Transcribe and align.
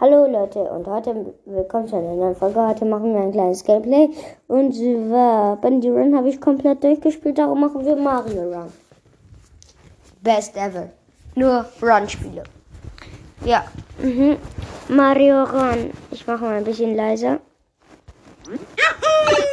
Hallo 0.00 0.26
Leute 0.26 0.60
und 0.60 0.86
heute 0.86 1.34
willkommen 1.44 1.86
zu 1.86 1.94
einer 1.94 2.14
neuen 2.14 2.34
Folge. 2.34 2.58
Heute 2.58 2.86
machen 2.86 3.12
wir 3.12 3.20
ein 3.20 3.32
kleines 3.32 3.62
Gameplay. 3.62 4.08
Und 4.48 4.72
zwar 4.72 5.56
Bandy 5.56 5.90
Run 5.90 6.16
habe 6.16 6.30
ich 6.30 6.40
komplett 6.40 6.82
durchgespielt, 6.82 7.36
darum 7.36 7.60
machen 7.60 7.84
wir 7.84 7.96
Mario 7.96 8.44
Run. 8.44 8.72
Best 10.22 10.56
ever. 10.56 10.88
Nur 11.34 11.66
Run-Spiele. 11.82 12.44
Ja. 13.44 13.66
Mhm. 13.98 14.38
Mario 14.88 15.44
Run. 15.44 15.90
Ich 16.12 16.26
mache 16.26 16.44
mal 16.44 16.56
ein 16.56 16.64
bisschen 16.64 16.96
leiser. 16.96 17.38
Okay, 18.46 19.49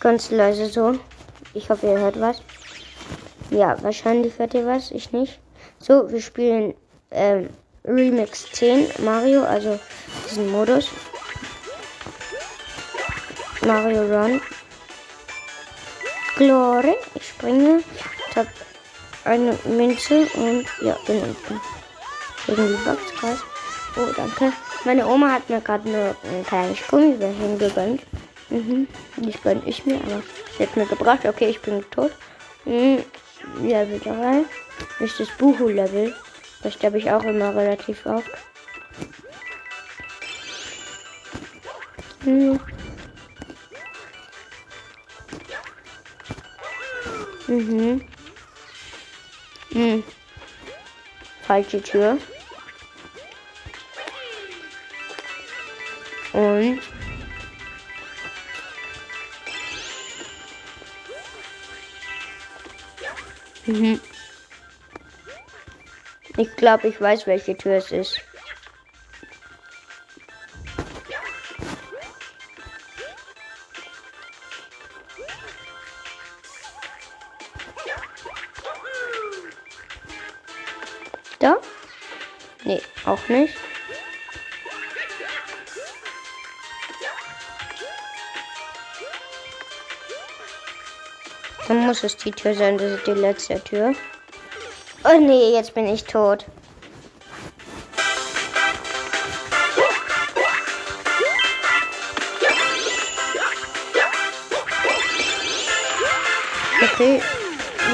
ganz 0.00 0.30
leise 0.30 0.66
so. 0.66 0.98
Ich 1.54 1.70
hoffe, 1.70 1.86
ihr 1.86 1.98
hört 1.98 2.20
was. 2.20 2.42
Ja, 3.50 3.76
wahrscheinlich 3.82 4.38
hört 4.38 4.54
ihr 4.54 4.66
was, 4.66 4.90
ich 4.90 5.12
nicht. 5.12 5.38
So, 5.78 6.10
wir 6.10 6.20
spielen 6.20 6.74
ähm, 7.10 7.48
Remix 7.84 8.50
10 8.52 8.88
Mario, 9.04 9.44
also 9.44 9.78
diesen 10.28 10.50
Modus. 10.50 10.88
Mario 13.64 14.02
Run. 14.02 14.40
Glory. 16.36 16.96
Ich 17.14 17.28
springe. 17.28 17.82
Ich 18.30 18.36
habe 18.36 18.48
eine 19.24 19.58
Münze 19.64 20.26
und 20.34 20.66
ja, 20.82 20.96
bin 21.06 21.20
unten. 21.20 21.60
Irgendwie 22.46 22.84
Box 22.84 23.00
gerade. 23.18 23.38
Oh, 23.96 24.12
danke. 24.16 24.52
Meine 24.84 25.06
Oma 25.06 25.32
hat 25.32 25.48
mir 25.48 25.60
gerade 25.60 25.88
nur 25.88 26.16
ein 26.24 26.44
kleines 26.46 26.78
Gummibärchen 26.88 27.58
gegönnt. 27.58 28.02
Mhm. 28.48 28.86
Die 29.16 29.32
gönne 29.42 29.62
ich 29.66 29.84
mir, 29.86 29.96
aber 29.96 30.22
sie 30.56 30.64
hat 30.64 30.76
mir 30.76 30.86
gebracht. 30.86 31.24
Okay, 31.24 31.48
ich 31.48 31.60
bin 31.60 31.84
tot. 31.90 32.12
Mhm. 32.64 33.02
Level 33.62 34.00
3. 34.00 34.44
Das 34.98 35.10
ist 35.10 35.20
das 35.20 35.28
Buhu-Level. 35.38 36.12
Das 36.62 36.74
sterbe 36.74 36.98
ich 36.98 37.10
auch 37.10 37.24
immer 37.24 37.54
relativ 37.54 38.04
oft. 38.06 38.30
Mhm. 42.22 42.60
Mhm. 47.46 48.00
Mhm. 49.70 50.04
Falsche 51.46 51.80
Tür. 51.82 52.18
Und 56.32 56.80
glaube, 66.56 66.88
ich 66.88 67.00
weiß, 67.00 67.26
welche 67.26 67.56
Tür 67.56 67.76
es 67.76 67.92
ist. 67.92 68.20
Da? 81.38 81.58
Nee, 82.64 82.80
auch 83.04 83.28
nicht. 83.28 83.54
Dann 91.68 91.84
muss 91.84 92.04
es 92.04 92.16
die 92.16 92.30
Tür 92.30 92.54
sein, 92.54 92.78
das 92.78 92.92
ist 92.92 93.06
die 93.06 93.10
letzte 93.10 93.62
Tür. 93.62 93.92
Oh 95.04 95.18
nee, 95.18 95.52
jetzt 95.52 95.74
bin 95.74 95.86
ich 95.86 96.04
tot. 96.04 96.46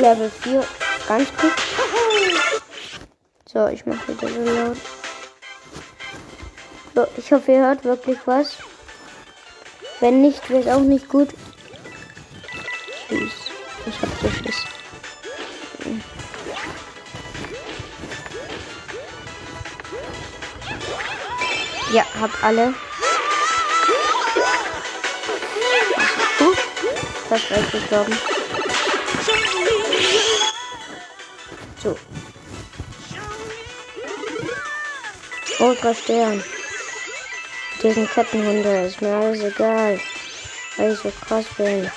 Level 0.02 0.28
4, 0.28 0.64
ganz 1.06 1.28
gut. 1.36 1.52
So, 3.52 3.68
ich 3.68 3.86
mache 3.86 4.08
wieder 4.08 4.28
so 4.28 4.52
laut. 4.52 4.76
So, 6.92 7.06
ich 7.16 7.32
hoffe, 7.32 7.52
ihr 7.52 7.60
hört 7.60 7.84
wirklich 7.84 8.18
was. 8.24 8.56
Wenn 10.00 10.20
nicht, 10.20 10.50
wäre 10.50 10.60
es 10.62 10.66
auch 10.66 10.80
nicht 10.80 11.08
gut. 11.08 11.28
Tschüss. 13.08 13.30
Ich 13.86 14.02
hab 14.02 14.08
so 14.20 14.28
Schiss. 14.28 14.64
Ja, 21.92 22.04
hab 22.20 22.42
alle. 22.42 22.74
Gut. 26.38 26.58
Fast 27.28 27.50
weggestorben. 27.52 28.14
So. 28.14 28.31
Ultra 35.62 35.94
Stern. 35.94 36.42
Diesen 37.84 38.10
Kettenhunde 38.10 38.86
ist 38.86 39.00
mir 39.00 39.14
alles 39.14 39.44
egal. 39.44 40.00
Weil 40.76 40.92
ich 40.92 40.98
so 40.98 41.12
krass 41.24 41.44
bin. 41.56 41.88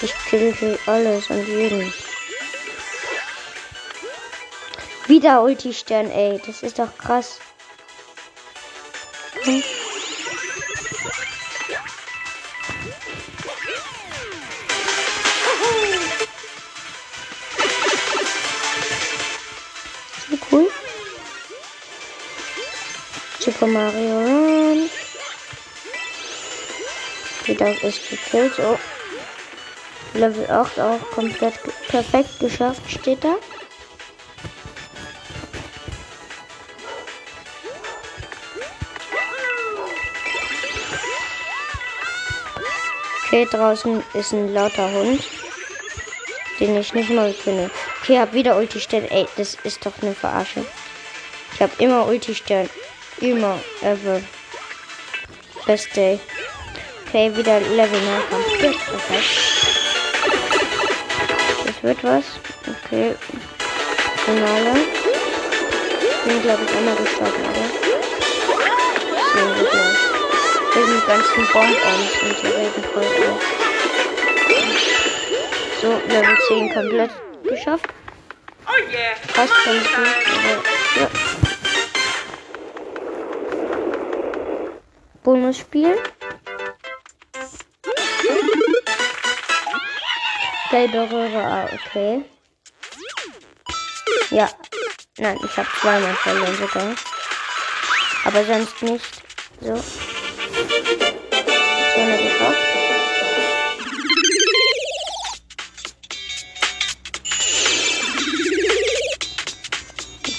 Ich 0.00 0.14
kill 0.30 0.78
alles 0.86 1.28
und 1.28 1.46
jeden. 1.46 1.92
Wieder 5.06 5.42
Ulti-Stern, 5.42 6.10
ey. 6.10 6.40
Das 6.46 6.62
ist 6.62 6.78
doch 6.78 6.96
krass. 6.96 7.40
Wieder 27.66 27.82
ist 27.82 28.10
gekillt. 28.10 28.58
Oh. 28.58 28.78
Level 30.14 30.48
8 30.48 30.78
auch 30.78 31.00
komplett 31.10 31.54
perfekt 31.88 32.38
geschafft, 32.38 32.80
steht 32.88 33.24
da. 33.24 33.36
Okay, 43.26 43.46
draußen 43.50 44.02
ist 44.14 44.32
ein 44.32 44.54
lauter 44.54 44.90
Hund, 44.92 45.22
den 46.60 46.76
ich 46.76 46.94
nicht 46.94 47.10
mal 47.10 47.34
kenne. 47.34 47.70
Okay, 48.00 48.18
hab 48.18 48.32
wieder 48.32 48.56
Ulti-Stern. 48.56 49.04
Ey, 49.06 49.26
das 49.36 49.56
ist 49.64 49.84
doch 49.84 49.92
eine 50.00 50.14
Verarsche. 50.14 50.64
Ich 51.52 51.60
hab 51.60 51.78
immer 51.80 52.06
Ulti-Stern. 52.06 52.70
Immer, 53.20 53.58
ever. 53.82 54.22
Best 55.66 55.94
day. 55.96 56.20
Okay, 57.06 57.36
wieder 57.36 57.60
Level 57.60 58.00
9 58.00 58.22
komplett 58.30 58.78
perfekt 58.78 59.56
wird 61.86 62.02
was. 62.02 62.24
Okay. 62.66 63.14
Finale. 64.24 64.74
Bin, 66.24 66.42
glaube 66.42 66.62
ich, 66.64 66.76
einmal 66.76 66.96
gestorben, 66.96 67.42
oder? 67.44 67.66
Sehen 69.32 69.50
wir 69.56 69.66
gleich. 69.70 70.00
Wegen 70.74 71.06
ganzen 71.06 71.46
Bonbons 71.52 72.12
und 72.22 72.36
die 72.42 72.48
reden 72.48 72.84
voll 72.92 73.10
auf. 73.28 73.42
So, 75.80 75.88
Level 76.08 76.36
10 76.48 76.74
komplett 76.74 77.10
geschafft. 77.44 77.88
Fast 79.28 79.52
ganz 79.64 79.84
gut, 79.94 80.16
aber 80.34 80.54
ja. 81.00 81.08
Bonusspiel. 85.22 85.96
Play 90.76 90.88
berühre. 90.88 91.42
Ah, 91.42 91.68
okay. 91.72 92.22
Ja. 94.30 94.50
Nein, 95.16 95.38
ich 95.42 95.56
habe 95.56 95.68
zweimal 95.80 96.14
verloren 96.16 96.56
sogar. 96.58 96.94
Aber 98.26 98.44
sonst 98.44 98.82
nicht. 98.82 99.04
So. 99.62 99.72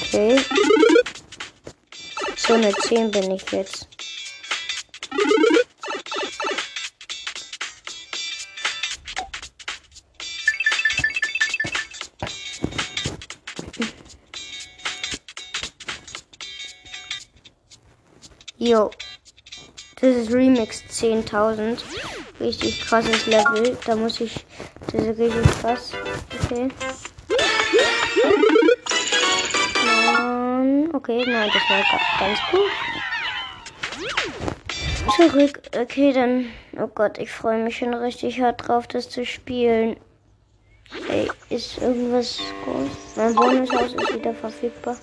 Okay. 0.03 0.39
So 2.35 2.53
eine 2.53 2.73
10 2.75 3.09
bin 3.09 3.31
ich 3.31 3.51
jetzt. 3.51 3.96
Jo. 18.67 18.91
Das 20.01 20.13
ist 20.13 20.33
Remix 20.33 20.83
10.000. 20.91 21.81
Richtig 22.41 22.81
krasses 22.81 23.25
Level. 23.25 23.77
Da 23.85 23.95
muss 23.95 24.19
ich. 24.19 24.45
Das 24.91 25.03
ist 25.03 25.17
richtig 25.17 25.61
krass. 25.61 25.93
Okay. 26.43 26.67
Nein. 29.85 30.89
Okay, 30.93 31.23
nein, 31.25 31.49
das 31.53 31.63
war 31.69 31.81
ganz 32.19 32.39
gut. 32.51 32.71
Zurück. 35.15 35.61
Okay, 35.79 36.11
dann. 36.11 36.47
Oh 36.77 36.87
Gott, 36.87 37.19
ich 37.19 37.31
freue 37.31 37.63
mich 37.63 37.77
schon 37.77 37.93
richtig 37.93 38.41
hart 38.41 38.67
drauf, 38.67 38.85
das 38.87 39.09
zu 39.09 39.25
spielen. 39.25 39.95
Ey, 41.07 41.31
ist 41.49 41.77
irgendwas 41.77 42.39
groß? 42.65 42.89
Mein 43.15 43.33
Bonushaus 43.33 43.93
ist 43.93 44.13
wieder 44.13 44.33
verfügbar. 44.33 44.97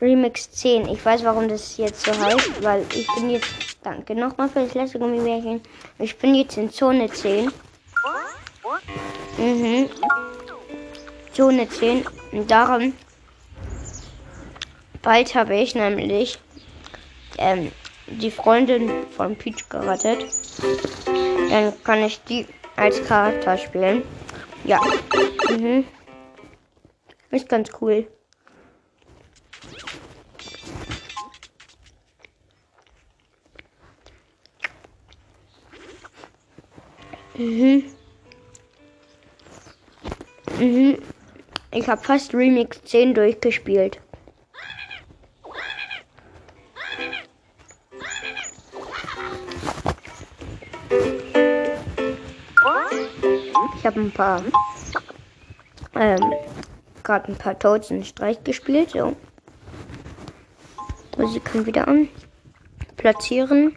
Remix 0.00 0.50
10. 0.52 0.88
Ich 0.88 1.04
weiß, 1.04 1.24
warum 1.24 1.48
das 1.48 1.76
jetzt 1.76 2.04
so 2.04 2.12
heißt, 2.12 2.62
weil 2.62 2.84
ich 2.94 3.06
bin 3.14 3.30
jetzt. 3.30 3.46
Danke 3.82 4.14
nochmal 4.14 4.48
für 4.48 4.64
das 4.64 4.74
letzte 4.74 4.98
Gummibärchen. 4.98 5.60
Ich 5.98 6.16
bin 6.18 6.34
jetzt 6.34 6.56
in 6.56 6.70
Zone 6.70 7.08
10. 7.08 7.50
Mhm. 9.38 9.88
Zone 11.32 11.68
10. 11.68 12.04
Und 12.32 12.50
darum. 12.50 12.92
Bald 15.00 15.34
habe 15.34 15.56
ich 15.56 15.74
nämlich 15.74 16.38
ähm, 17.38 17.70
die 18.08 18.30
Freundin 18.30 18.90
von 19.16 19.36
Peach 19.36 19.68
gerettet. 19.68 20.26
Dann 21.50 21.72
kann 21.84 22.02
ich 22.02 22.22
die 22.24 22.46
als 22.76 23.02
Charakter 23.04 23.56
spielen. 23.56 24.02
Ja. 24.64 24.80
Mhm. 25.48 25.84
Ist 27.30 27.48
ganz 27.48 27.70
cool. 27.80 28.06
Mhm. 37.38 37.84
Mhm. 40.58 40.98
Ich 41.70 41.88
habe 41.88 42.02
fast 42.02 42.34
Remix 42.34 42.82
10 42.82 43.14
durchgespielt. 43.14 44.00
Ich 53.76 53.86
habe 53.86 54.00
ein 54.00 54.10
paar 54.10 54.42
ähm, 55.94 56.32
gerade 57.04 57.32
ein 57.32 57.36
paar 57.36 57.56
Toads 57.56 57.90
in 57.90 58.04
Streich 58.04 58.42
gespielt. 58.42 58.90
So. 58.90 59.14
Musik 61.16 61.44
kommt 61.44 61.66
wieder 61.66 61.86
an. 61.86 62.08
Platzieren. 62.96 63.76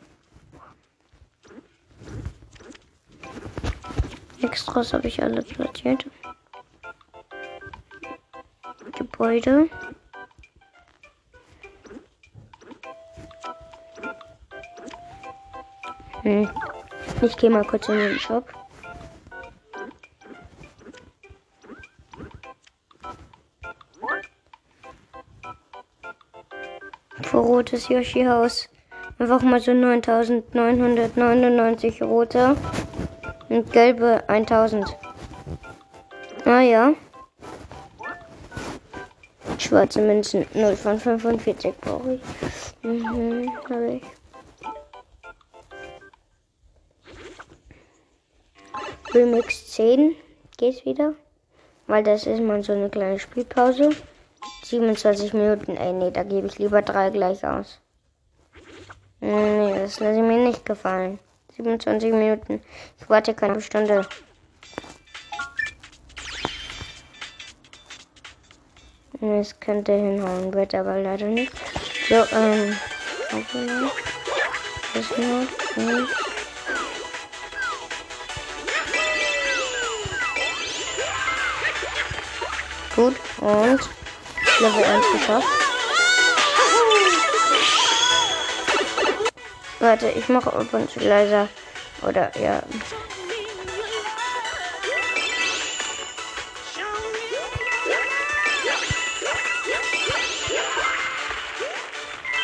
Extras 4.52 4.92
habe 4.92 5.08
ich 5.08 5.24
alle 5.24 5.42
platziert. 5.42 6.06
Gebäude. 8.98 9.70
Hm. 16.24 16.50
Ich 17.22 17.38
gehe 17.38 17.50
mal 17.50 17.64
kurz 17.64 17.88
in 17.88 17.98
den 17.98 18.20
Shop. 18.20 18.52
Für 27.22 27.38
rotes 27.38 27.88
Yoshi-Haus. 27.88 28.68
Einfach 29.18 29.42
mal 29.44 29.62
so 29.62 29.74
9999 29.74 32.04
rote. 32.04 32.58
Und 33.52 33.70
gelbe 33.74 34.24
1000. 34.30 34.86
Ah 36.46 36.62
ja. 36.62 36.94
Schwarze 39.58 40.02
Münzen 40.02 40.46
0 40.54 40.78
von 40.78 40.98
45 40.98 41.76
brauche 41.82 42.14
ich. 42.14 42.22
Mhm, 42.82 43.52
habe 43.70 43.96
ich. 43.96 44.04
Remix 49.14 49.72
10 49.74 50.16
geht's 50.56 50.86
wieder. 50.86 51.14
Weil 51.88 52.04
das 52.04 52.26
ist 52.26 52.40
mal 52.40 52.64
so 52.64 52.72
eine 52.72 52.90
kleine 52.90 53.20
Spielpause. 53.20 53.90
27 54.64 55.34
Minuten. 55.34 55.76
Ey, 55.76 55.92
nee, 55.92 56.12
da 56.12 56.24
gebe 56.24 56.48
ich 56.48 56.58
lieber 56.58 56.82
drei 56.82 57.10
gleich 57.10 57.46
aus. 57.46 57.82
Nee, 59.20 59.74
das 59.76 60.00
lasse 60.00 60.22
ich 60.22 60.26
mir 60.26 60.42
nicht 60.42 60.66
gefallen. 60.66 61.20
27 61.58 62.12
Minuten. 62.12 62.62
Ich 63.00 63.10
warte 63.10 63.34
keine 63.34 63.62
Stunde. 63.62 64.08
Es 69.22 69.60
könnte 69.60 69.94
hinhauen, 69.94 70.54
wird 70.54 70.74
aber 70.74 70.98
leider 70.98 71.28
nicht. 71.28 71.52
So, 72.10 72.16
ähm. 72.36 72.76
Das 74.94 75.18
nur. 75.18 75.48
Gut, 82.96 83.16
und 83.40 83.80
Level 84.60 84.84
1 84.84 85.06
geschafft. 85.14 85.71
Warte, 89.82 90.10
ich 90.10 90.30
mache 90.30 90.54
ab 90.54 90.72
und 90.74 90.92
zu 90.92 91.00
leiser. 91.00 91.50
Oder 92.04 92.32
ja. 92.40 92.62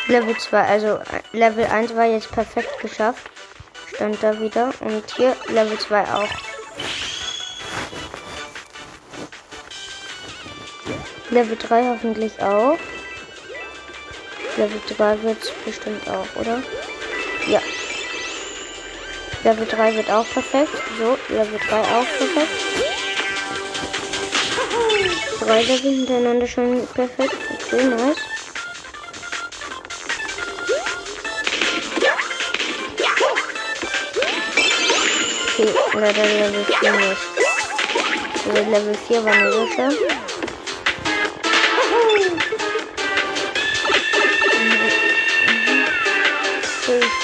Level 0.08 0.36
2, 0.36 0.60
also 0.62 0.98
Level 1.32 1.64
1 1.64 1.94
war 1.94 2.06
jetzt 2.06 2.32
perfekt 2.32 2.80
geschafft. 2.80 3.30
Stand 3.94 4.20
da 4.20 4.40
wieder. 4.40 4.72
Und 4.80 5.04
hier 5.14 5.36
Level 5.46 5.78
2 5.78 6.02
auch. 6.12 6.28
Level 11.30 11.56
3 11.56 11.84
hoffentlich 11.90 12.42
auch. 12.42 12.76
Level 14.56 14.80
3 14.88 15.22
wird 15.22 15.40
es 15.40 15.50
bestimmt 15.64 16.08
auch, 16.08 16.26
oder? 16.40 16.60
Ja. 17.48 17.62
Level 19.42 19.66
3 19.66 19.94
wird 19.94 20.10
auch 20.10 20.28
perfekt. 20.34 20.70
So, 20.98 21.16
Level 21.28 21.58
3 21.68 21.80
auch 21.80 22.06
perfekt. 22.18 22.50
Drei 25.40 25.62
Level 25.62 25.80
hintereinander 25.80 26.46
schon 26.46 26.86
perfekt. 26.88 27.34
Okay, 27.66 27.84
nice. 27.84 28.16
Okay, 35.54 35.74
leider 35.94 36.24
Level 36.24 36.64
4 36.64 36.92
nicht. 36.92 37.22
Also 38.46 38.70
Level 38.70 38.94
4 38.94 39.24
war 39.24 39.32
eine 39.32 39.52
Sache. 39.52 40.27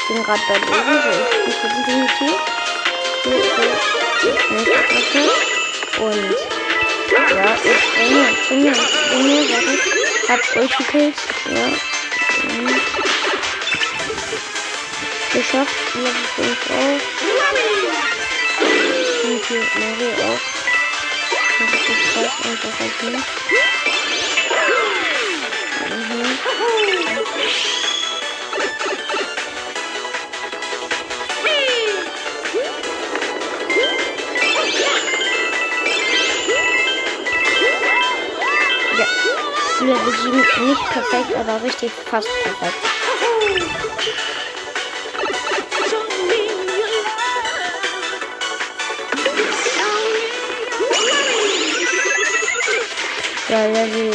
Ich 0.06 0.08
bin 0.08 0.22
gerade 0.22 0.42
bei 0.46 0.58
Lesen, 0.58 1.02
so 1.02 1.10
ich 1.46 1.56
bin 1.62 1.70
definitiv. 1.72 2.36
Hier 3.22 3.38
ist 3.38 3.56
so, 5.14 6.04
Und 6.04 6.36
ja, 7.30 7.48
ich 7.64 7.82
bringe, 7.94 8.24
bringe, 8.48 8.72
bringe, 9.08 9.38
warte. 9.48 9.74
Hab 10.28 10.40
euch 10.56 10.76
gekillt. 10.76 11.16
Ja. 11.46 11.68
Mhm. 12.42 12.74
Geschafft. 15.32 15.78
Level 15.94 16.26
5 16.36 16.70
auch. 16.70 17.00
Und 19.24 19.42
hier 19.46 19.64
Mario 19.74 20.10
auch. 20.26 20.42
Das 21.60 21.70
ist 21.80 22.04
krass 22.12 22.34
einfach 22.44 22.74
halt 22.78 22.96
nicht. 23.10 23.28
Level 39.86 40.14
7 40.14 40.66
nicht 40.66 40.90
perfekt, 40.90 41.36
aber 41.36 41.62
richtig 41.62 41.92
fast 42.10 42.28
perfekt. 42.42 42.74
Ja, 53.48 53.66
Level 53.66 54.14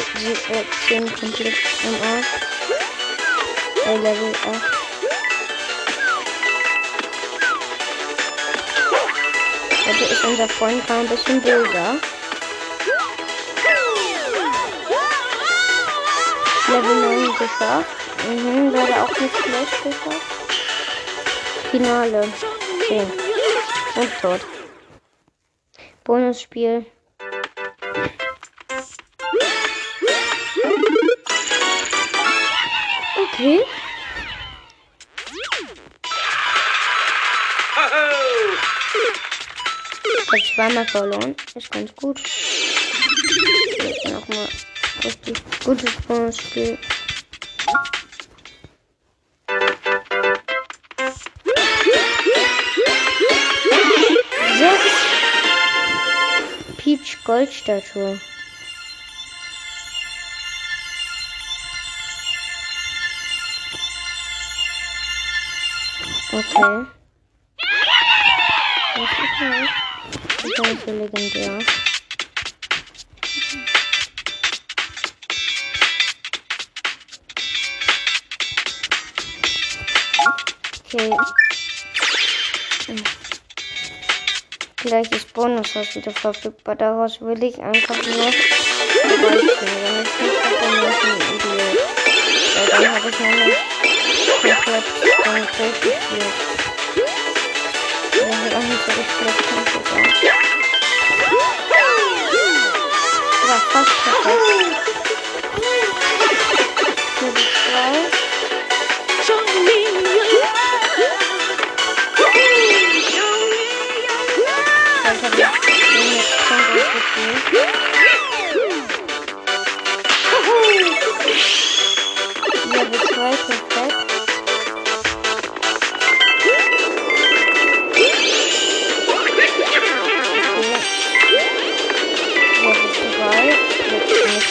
10 0.88 1.06
äh, 1.06 1.10
komplett 1.10 1.54
im 1.84 1.96
Arsch. 2.02 2.28
Äh, 3.86 3.98
Level 3.98 4.34
8. 4.34 4.80
Heute 9.86 10.04
ist 10.06 10.24
unser 10.24 10.48
Freund 10.48 10.88
gerade 10.88 11.02
ein 11.02 11.10
bisschen 11.10 11.42
böser. 11.42 12.00
Level 16.70 16.96
9 16.96 17.32
geschafft. 17.38 17.90
Mhm, 18.28 18.72
leider 18.72 19.04
auch 19.04 19.20
nicht 19.20 19.36
schlecht 19.36 19.84
geschafft. 19.84 20.22
Finale 21.72 22.28
10. 22.88 23.12
Und 23.96 24.22
tot. 24.22 24.42
Bonusspiel. 26.04 26.86
Okay. 33.18 33.66
Ich 40.06 40.32
habe 40.32 40.44
zweimal 40.56 40.88
verloren. 40.88 41.36
Ist 41.56 41.72
ganz 41.72 41.96
gut. 41.96 42.20
Jetzt 43.78 44.08
nochmal 44.10 44.48
richtig 45.04 45.42
gutes 45.64 45.96
Bonusspiel. 46.08 46.78
Sechs 54.58 54.96
Peach 56.78 57.18
Goldstatue. 57.24 58.20
Okay. 66.32 66.86
Das 68.96 69.10
ist 69.12 69.42
nice. 69.42 69.70
Das 70.58 70.70
ist 70.70 70.86
legendär. 70.86 71.89
Okay. 80.92 81.16
Gleich 84.78 85.12
ist 85.12 85.32
Bonushaus 85.34 85.94
wieder 85.94 86.12
verfügbar. 86.12 86.76
Daraus 86.76 87.22
will 87.22 87.44
ich 87.44 87.60
einfach 87.60 87.96
nur 87.96 88.06
dann. 88.06 88.34
Weil 92.56 92.68
dann 92.72 92.96
habe 92.96 93.10
ich 93.10 93.20
nämlich 93.20 93.56
komplett 94.42 94.84
den 95.26 95.46
Grill 95.46 95.74
gespielt. 95.74 96.34
Ja, 98.16 98.26
wird 98.44 98.56
auch 98.56 98.64
nicht 98.64 98.84
so 98.86 98.92
richtig 98.92 99.18
komplett. 99.20 100.24
Ja, 103.48 103.56
fast 103.72 103.94
perfekt. 104.04 104.99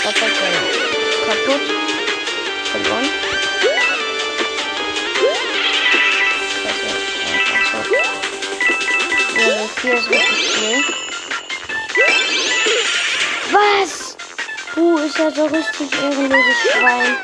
Gerade 0.02 0.20
kaputt. 1.26 1.60
Verloren. 2.72 3.08
Level 9.36 9.68
4 9.80 9.94
ist 9.94 10.10
richtig 10.10 10.50
viel. 10.52 10.84
Was? 13.52 14.16
Uh, 14.76 14.98
ist 14.98 15.18
ja 15.18 15.30
so 15.30 15.44
richtig 15.46 15.92
ehrenloses 16.02 16.56
Schwein. 16.72 17.16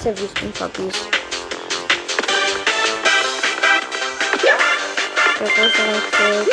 Ich 0.00 0.06
hasse 0.06 0.18
Wüstenpuppies. 0.18 0.94
Der 5.38 5.48
größere 5.48 6.02
Schild. 6.16 6.48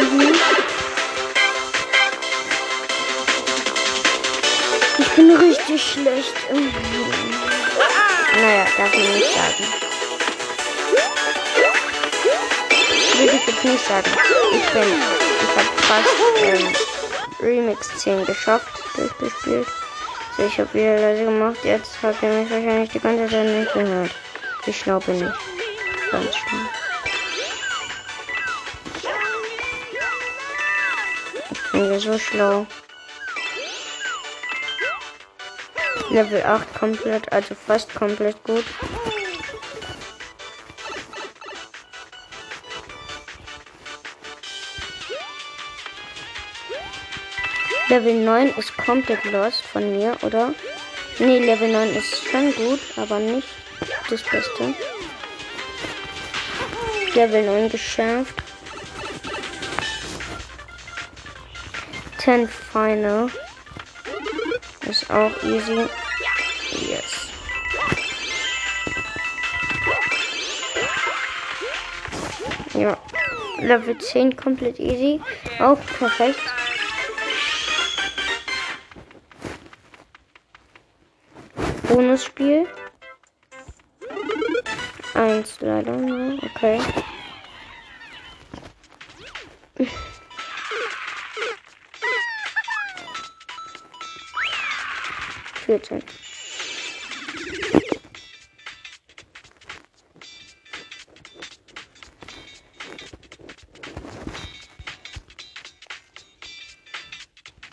Mhm. 0.00 0.32
Ich 4.98 5.08
bin 5.16 5.30
richtig 5.36 5.82
schlecht. 5.82 6.34
im- 6.50 6.72
Naja, 8.40 8.66
darf 8.76 8.94
ich 8.94 9.08
nicht 9.08 9.34
sagen. 9.34 9.91
Ich 13.64 13.72
nicht 13.72 13.86
sagen. 13.86 14.10
Ich 14.52 14.70
bin, 14.72 14.82
ich 14.82 15.56
habe 15.56 15.68
fast 15.82 16.08
ähm, 16.42 16.74
Remix 17.40 17.98
10 17.98 18.24
geschafft, 18.24 18.82
durchgespielt. 18.96 19.66
So, 20.36 20.44
ich 20.44 20.58
habe 20.58 20.72
wieder 20.74 20.98
leise 20.98 21.24
gemacht. 21.24 21.58
Jetzt 21.62 21.96
habt 22.02 22.22
ihr 22.22 22.30
mich 22.30 22.50
wahrscheinlich 22.50 22.90
die 22.90 23.00
ganze 23.00 23.28
Zeit 23.28 23.46
nicht 23.46 23.72
gehört. 23.72 24.10
Wie 24.64 24.72
schlau 24.72 24.98
bin 25.00 25.16
ich? 25.16 26.10
Ganz 26.10 26.34
schlau. 26.34 26.58
Ich 31.50 31.72
bin 31.72 31.92
ja 31.92 31.98
so 31.98 32.18
schlau. 32.18 32.66
Level 36.10 36.42
8 36.42 36.74
komplett, 36.74 37.32
also 37.32 37.54
fast 37.54 37.94
komplett 37.94 38.42
gut. 38.44 38.64
Level 47.92 48.14
9 48.14 48.54
ist 48.56 48.74
komplett 48.78 49.22
los 49.26 49.60
von 49.60 49.94
mir, 49.94 50.16
oder? 50.22 50.54
Nee, 51.18 51.40
Level 51.40 51.70
9 51.70 51.94
ist 51.94 52.24
schon 52.24 52.50
gut, 52.54 52.80
aber 52.96 53.18
nicht 53.18 53.46
das 54.08 54.22
Beste. 54.22 54.74
Level 57.12 57.42
9 57.42 57.68
geschärft. 57.68 58.34
10 62.16 62.48
Final. 62.48 63.28
Ist 64.88 65.10
auch 65.10 65.42
easy. 65.42 65.86
Yes. 66.70 67.28
Ja. 72.72 72.96
Level 73.58 73.98
10 73.98 74.34
komplett 74.34 74.80
easy. 74.80 75.20
Auch 75.58 75.78
perfekt. 75.98 76.40
Bonusspiel. 81.92 82.66
Eins 85.12 85.60
leider? 85.60 85.94
Okay. 86.42 86.80
14. 95.66 96.02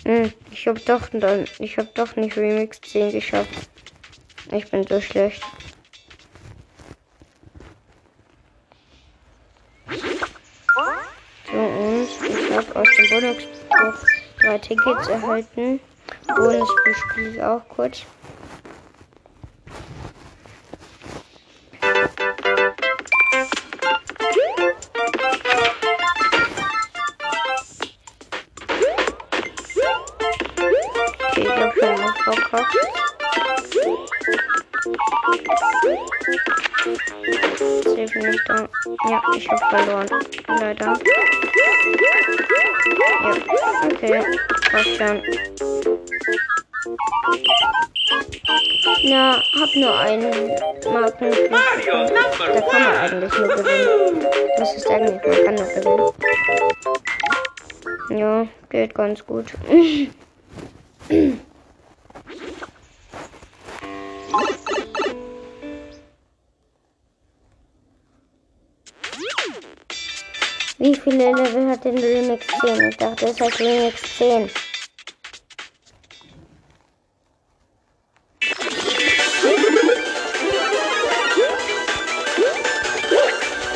Hm, 0.05 0.33
ich 0.51 0.67
hab 0.67 0.85
doch 0.85 1.07
dann, 1.13 1.45
ich 1.59 1.77
hab 1.77 1.95
doch 1.95 2.15
nicht 2.17 2.35
Remix 2.35 2.81
10 2.81 3.11
geschafft. 3.11 3.68
Ich 4.51 4.71
bin 4.71 4.85
so 4.87 4.99
schlecht. 4.99 5.43
So 11.51 11.57
und 11.57 12.07
ich 12.27 12.51
habe 12.51 12.75
aus 12.75 12.87
dem 12.97 13.09
Bonusbuch 13.09 14.05
drei 14.41 14.57
Tickets 14.57 15.07
erhalten. 15.07 15.79
Bonusspiel 16.27 16.95
spiele 16.95 17.29
ich 17.29 17.43
auch 17.43 17.67
kurz. 17.69 18.05
Verloren. 39.69 40.07
Leider. 40.47 40.97
Ja, 43.21 43.33
okay. 43.85 44.23
Passt 44.71 44.95
schon. 44.97 45.21
Ja, 49.03 49.41
hab 49.59 49.75
nur 49.75 49.97
einen 49.97 50.49
Marken. 50.91 51.31
Da 51.49 52.61
kann 52.61 52.83
man 52.83 52.95
eigentlich 52.97 53.37
nur 53.37 53.47
gewinnen. 53.47 54.25
Das 54.57 54.75
ist 54.75 54.89
eigentlich, 54.89 55.21
man 55.23 55.45
kann 55.45 55.55
nur 55.55 55.67
gewinnen. 55.67 56.11
Ja, 58.19 58.47
geht 58.69 58.93
ganz 58.95 59.25
gut. 59.25 59.45
Wie 70.81 70.95
viele 70.95 71.33
Level 71.33 71.69
hat 71.69 71.83
denn 71.83 71.97
Remix 71.97 72.47
10? 72.61 72.89
Ich 72.89 72.95
dachte, 72.95 73.25
es 73.25 73.41
hat 73.41 73.59
Remix 73.59 74.17
10. 74.17 74.49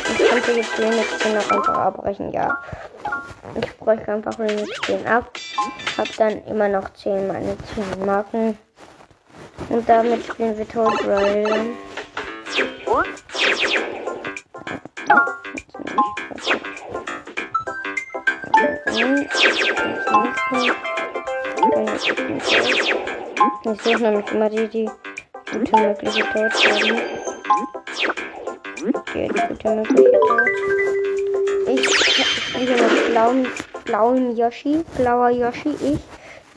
Ich 0.08 0.30
könnte 0.30 0.52
jetzt 0.52 0.78
Remix 0.78 1.18
10 1.18 1.34
noch 1.34 1.50
einfach 1.50 1.76
abbrechen, 1.76 2.32
ja. 2.32 2.58
Ich 3.60 3.76
bräuchte 3.76 4.10
einfach 4.10 4.38
Remix 4.38 4.70
10 4.86 5.06
ab. 5.06 5.30
Hab 5.98 6.16
dann 6.16 6.42
immer 6.46 6.68
noch 6.68 6.88
10 6.94 7.26
meine 7.26 7.54
10 7.74 8.06
Marken. 8.06 8.58
Und 9.68 9.86
damit 9.86 10.24
spielen 10.24 10.56
wir 10.56 10.66
Toad 10.66 10.94
Royal. 18.94 19.26
Ich 23.66 23.82
suche 23.82 24.02
nämlich 24.02 24.30
immer 24.32 24.50
die, 24.50 24.68
die 24.68 24.90
gute 25.50 25.76
mögliche 25.76 26.22
Deutsch 26.22 26.66
haben. 26.66 27.00
Die 29.14 29.28
gute 29.28 29.68
mögliche 29.70 30.18
Deutsch. 30.18 30.50
Ich 31.66 31.82
spiele 32.24 32.74
mit 32.74 33.06
blauem, 33.10 33.46
blauem 33.84 34.36
Yoshi, 34.36 34.84
blauer 34.96 35.30
Yoshi, 35.30 35.74
ich 35.82 35.98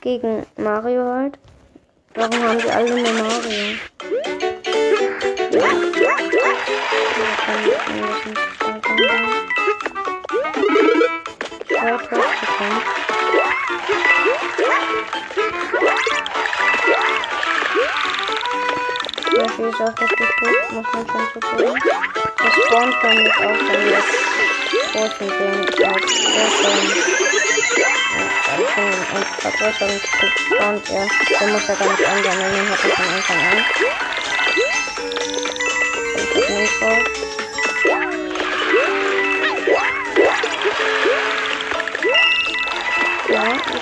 gegen 0.01 0.45
Mario 0.57 1.03
halt. 1.05 1.39
Warum 2.13 2.43
haben 2.43 2.59
die 2.59 2.69
alle 2.69 2.89
nur 2.89 3.13
Mario? 3.13 3.77
Ja, 5.51 5.69
Bekommen. 11.87 12.81
Yoshi 19.33 19.63
ist 19.63 19.81
auch 19.81 20.01
richtig 20.01 20.29
gut, 20.39 20.71
muss 20.73 20.85
man 20.93 21.05
schon 21.07 21.25
so 21.33 21.39
sagen. 21.39 21.79
Das 22.37 22.53
spawnt 22.53 22.95
dann 23.01 23.17
nicht 23.17 23.37
auch 23.37 23.59
dann 23.67 23.83
jetzt 23.87 24.15
großen 24.91 25.27
Ding, 25.27 25.59
als 25.65 25.79
ja, 25.79 25.91
als 25.93 26.03
vergrößerung 29.39 29.99
spawnt 30.35 30.89
er. 30.89 31.05
Der 31.39 31.47
muss 31.47 31.69
er 31.69 31.75
gar 31.75 31.89
nicht 31.89 32.05
ansammeln, 32.05 32.53
den 32.53 32.69
hat 32.69 32.83
er 32.83 32.89
von 32.89 33.07
Anfang 33.15 33.39
an. 33.39 33.59
Ich 36.15 36.35
hab 36.35 36.49
nicht 36.49 36.81
raus. 36.81 37.26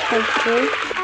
Ja, 0.10 0.20
ich 0.20 0.95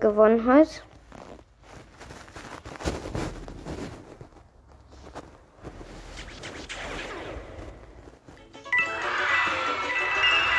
gewonnen 0.00 0.46
hat. 0.46 0.82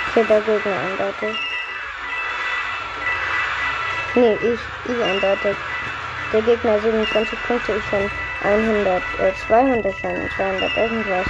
Okay, 0.10 0.26
der 0.28 0.42
Gegner 0.42 0.78
eindeutig. 0.78 1.38
Nee, 4.16 4.38
ich, 4.44 4.60
ich 4.86 5.04
eindeutig. 5.04 5.56
Der 6.34 6.42
Gegner 6.42 6.80
27 6.80 7.44
Punkte, 7.48 7.74
ich 7.74 7.86
schon 7.86 8.10
100, 8.44 9.02
äh, 9.20 9.34
200 9.48 9.96
schon, 9.96 10.30
200 10.36 10.78
irgendwas. 10.78 11.28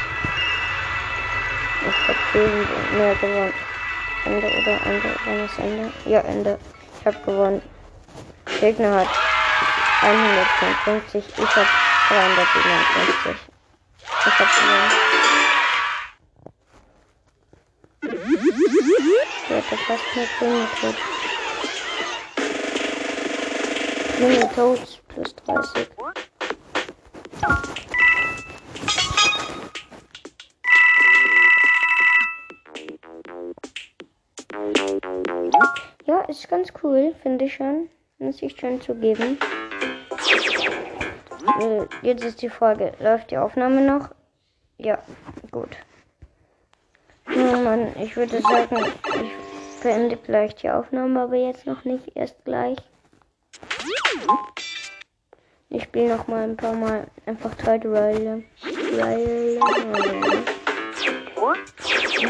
Ich 1.81 2.07
hab 2.07 2.17
viel 2.31 2.47
mehr 2.97 3.13
gewonnen. 3.15 3.53
Ende 4.25 4.47
oder 4.47 4.79
Ende? 4.85 5.15
Wann 5.25 5.45
ist 5.45 5.59
Ende? 5.59 5.91
Ja, 6.05 6.21
Ende. 6.21 6.57
Ich 6.99 7.05
hab 7.05 7.25
gewonnen. 7.25 7.61
Gegner 8.61 8.93
hat 8.93 9.07
155, 10.03 11.25
ich 11.35 11.55
hab 11.55 11.67
357. 12.09 13.35
Ich 14.03 14.39
hab 14.39 14.49
gewonnen. 14.55 14.91
Ich 19.27 19.49
hätte 19.49 19.77
fast 19.77 20.03
nur 20.15 20.27
Klinge 20.37 20.67
gekriegt. 20.67 20.99
Klinge 24.17 24.45
Toads 24.53 24.91
plus 25.07 25.35
30. 25.37 25.87
Ja, 36.05 36.21
ist 36.27 36.47
ganz 36.47 36.71
cool, 36.83 37.15
finde 37.23 37.45
ich 37.45 37.55
schon. 37.55 37.89
Muss 38.21 38.39
ich 38.43 38.55
schon 38.55 38.79
zugeben. 38.79 39.39
Äh, 41.59 41.85
Jetzt 42.03 42.23
ist 42.23 42.39
die 42.43 42.49
Frage, 42.49 42.93
läuft 42.99 43.31
die 43.31 43.37
Aufnahme 43.37 43.81
noch? 43.81 44.09
Ja, 44.77 44.99
gut. 45.49 45.75
Ja, 47.35 47.57
Mann, 47.57 47.87
ich 47.99 48.15
würde 48.15 48.39
sagen, 48.39 48.77
ich 49.23 49.81
beende 49.81 50.17
gleich 50.17 50.53
die 50.53 50.69
Aufnahme, 50.69 51.21
aber 51.21 51.35
jetzt 51.35 51.65
noch 51.65 51.83
nicht, 51.83 52.15
erst 52.15 52.45
gleich. 52.45 52.77
Ich 55.69 55.83
spiele 55.83 56.15
noch 56.15 56.27
mal 56.27 56.43
ein 56.43 56.57
paar 56.57 56.73
Mal 56.73 57.07
einfach. 57.25 57.51
Royale. 57.65 58.43
Royale. 58.91 59.59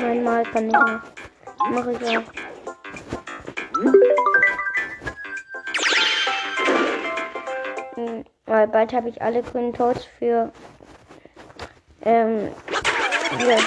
Einmal 0.06 0.44
kann 0.44 0.68
ich 0.68 0.72
noch 0.72 1.02
Mach 1.70 1.88
ich 1.88 2.18
auch. 2.18 2.41
Hm, 8.02 8.24
Weil 8.46 8.68
bald 8.68 8.94
habe 8.94 9.10
ich 9.10 9.22
alle 9.22 9.44
grünen 9.44 9.74
Toads 9.74 10.04
für 10.18 10.52
ähm, 12.04 12.50
ja, 13.48 13.58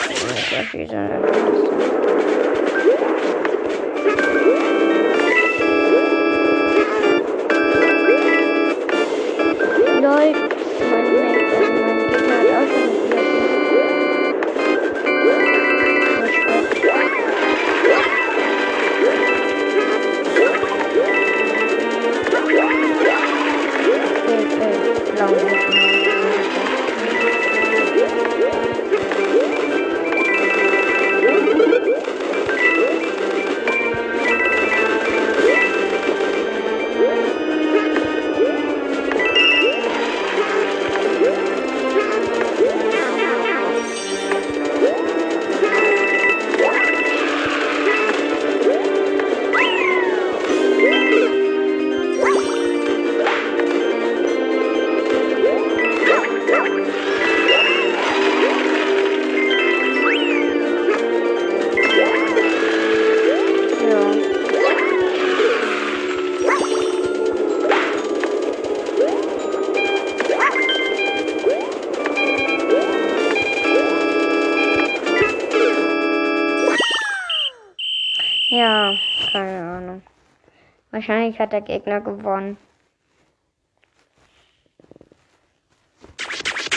Wahrscheinlich 80.95 81.39
hat 81.41 81.51
der 81.51 81.61
Gegner 81.61 82.01
gewonnen. 82.01 82.57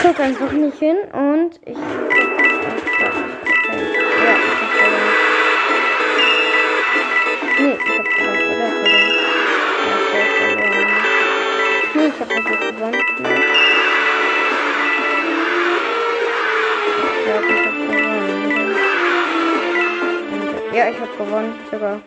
Guck 0.02 0.20
einfach 0.20 0.52
nicht 0.54 0.80
hin 0.80 0.98
und 1.14 1.60
ich. 1.64 1.78
Ich. 1.78 1.78
Nee, 7.60 7.76
ich 7.76 7.90
hab 7.94 8.06
gewonnen, 8.10 8.42
oder? 8.50 8.70
Verloren. 10.40 10.88
Ich. 11.86 11.94
Nee, 11.94 12.08
ich 12.08 12.20
hab 12.20 12.28
nicht 12.28 12.48
gewonnen. 12.48 12.98
Ich 17.04 17.24
glaub, 17.24 17.44
ich 17.44 17.62
hab 17.68 17.76
gewonnen. 17.76 18.26
Ja, 20.74 20.84
ich 20.90 21.00
hab 21.00 21.12
gewonnen, 21.20 21.54
sogar. 21.70 22.02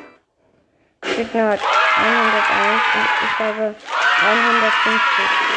Gegner 1.02 1.50
hat 1.50 1.60
101 2.00 2.88
und 2.94 3.10
ich 3.18 3.40
habe 3.40 3.76
150. 4.20 5.49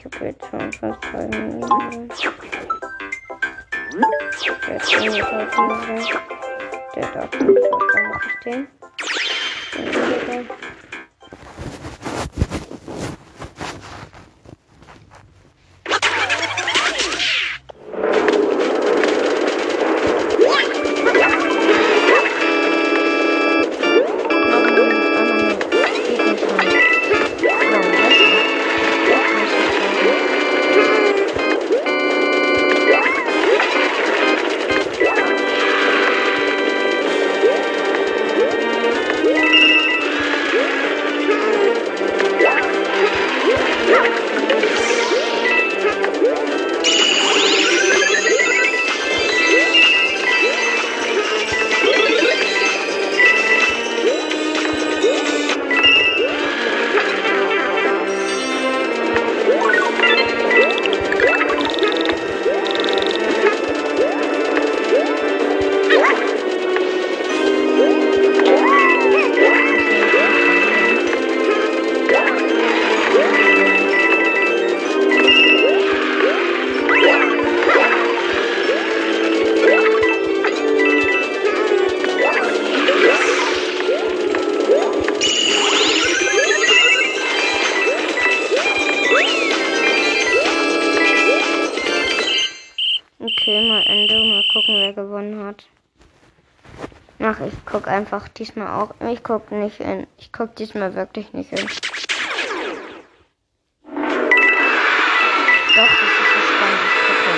ich 0.00 0.06
habe 0.06 0.24
jetzt 0.26 0.46
schon 0.50 0.72
fast 0.72 1.04
drei 1.12 1.26
Minuten. 1.26 2.10
So. 2.14 2.30
Der 6.96 7.06
darf 7.12 7.40
nicht, 7.40 7.62
dann 7.94 8.08
mach 8.08 8.46
ich. 8.46 8.79
Ha 65.90 65.96
ha 65.98 66.14
ha! 66.22 66.29
Guck 97.70 97.86
einfach 97.88 98.28
diesmal 98.28 98.68
auch. 98.68 98.90
Ich 99.10 99.22
guck 99.22 99.52
nicht 99.52 99.76
hin. 99.76 100.06
Ich 100.18 100.32
guck 100.32 100.56
diesmal 100.56 100.94
wirklich 100.94 101.32
nicht 101.32 101.50
hin. 101.50 101.68
Doch, 105.76 105.88
das 105.88 106.10
ist 106.10 106.32
so 106.34 106.40
spannend. 106.50 106.80
Ich 106.86 107.00
gucke. 107.06 107.30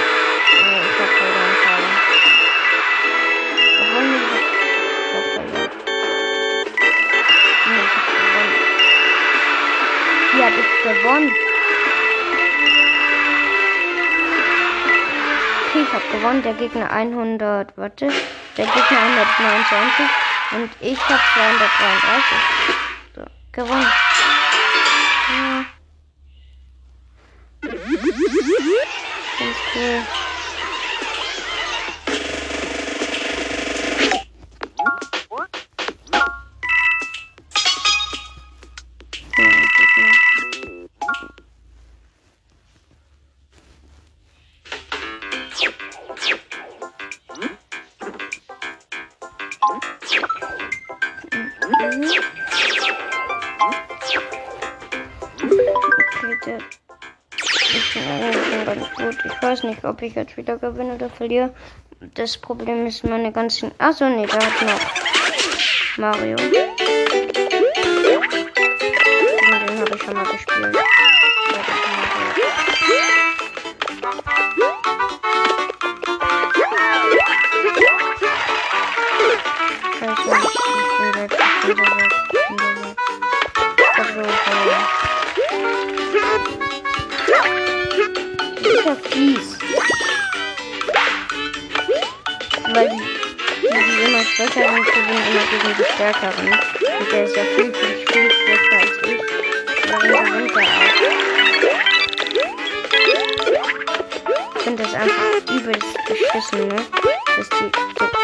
Nee, 0.64 0.80
ich 0.88 0.98
hab 1.00 1.10
verloren. 1.18 1.54
Schade. 1.62 1.90
Obwohl, 3.82 4.04
nee, 4.04 4.24
ich 4.24 5.14
hab 5.14 5.24
verloren. 5.34 5.70
Nee, 7.68 7.84
ich 7.84 7.94
hab 7.96 8.06
gewonnen. 8.08 8.56
Wie 10.32 10.42
hab 10.42 10.54
ich 10.58 10.70
gewonnen? 10.82 11.30
Okay, 15.68 15.82
ich 15.82 15.92
habe 15.92 16.06
gewonnen. 16.10 16.42
Der 16.42 16.54
Gegner 16.54 16.90
100, 16.90 17.76
warte. 17.76 18.06
Der 18.56 18.66
Gegner 18.66 18.98
129 18.98 20.21
und 20.54 20.70
ich 20.80 20.98
habe 21.08 21.20
233. 21.34 22.38
So, 23.14 23.24
gewonnen. 23.52 23.92
Ja. 25.32 25.64
Ganz 29.38 29.56
cool. 29.74 30.02
Nicht, 59.62 59.84
ob 59.84 60.02
ich 60.02 60.14
jetzt 60.14 60.36
wieder 60.36 60.58
gewinne 60.58 60.94
oder 60.94 61.08
verliere. 61.08 61.54
Das 62.14 62.36
Problem 62.36 62.86
ist 62.86 63.04
meine 63.04 63.32
ganzen. 63.32 63.70
Achso, 63.78 64.08
nee, 64.08 64.26
da 64.26 64.38
hat 64.38 64.62
noch 64.62 65.98
Mario. 65.98 66.36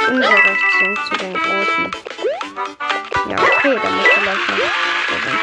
Ungerecht 0.09 0.65
sind 0.79 0.99
zu 1.07 1.17
den 1.17 1.35
Großen. 1.35 1.91
Ja, 3.29 3.37
okay, 3.37 3.79
da 3.83 3.91
muss 3.91 4.09
vielleicht 4.09 4.49
noch 4.49 4.69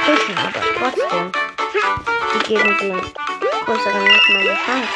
pushen, 0.06 0.38
aber 0.38 0.62
trotzdem. 0.80 1.32
Die 2.34 2.40
geben 2.48 2.78
den 2.80 3.02
größeren 3.66 4.04
nicht 4.04 4.30
mal 4.30 4.40
eine 4.40 4.58
Chance. 4.66 4.94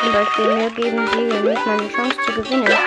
Zum 0.00 0.12
Beispiel 0.12 0.44
mir 0.46 0.70
geben 0.70 1.08
sie 1.12 1.48
nicht 1.48 1.66
mal 1.66 1.78
eine 1.78 1.92
Chance 1.92 2.16
zu 2.24 2.32
gewinnen. 2.32 2.78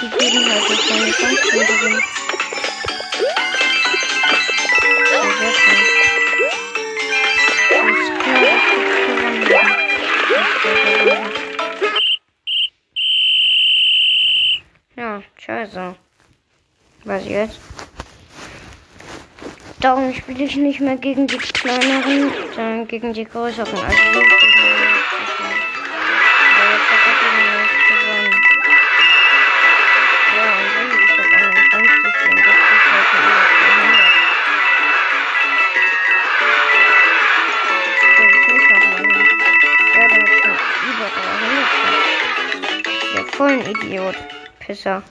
Die 0.00 0.08
geben 0.18 0.52
halt 0.52 0.70
nicht 0.70 0.90
mal 0.90 1.02
eine 1.02 1.12
Chance 1.12 1.42
zu 1.42 1.50
gewinnen. 1.50 2.15
Ja, 14.96 15.22
scheiße. 15.38 15.94
Was 17.04 17.24
jetzt? 17.26 17.60
Darum 19.80 20.12
spiele 20.14 20.44
ich 20.44 20.56
nicht 20.56 20.80
mehr 20.80 20.96
gegen 20.96 21.26
die 21.26 21.36
kleineren, 21.36 22.32
sondern 22.54 22.88
gegen 22.88 23.12
die 23.12 23.24
größeren. 23.24 23.74
Also 23.74 24.55
300. 43.56 43.64
Der 43.64 43.64
vollen 43.64 43.66
Idiot. 43.76 44.16
Pisser. 44.60 45.02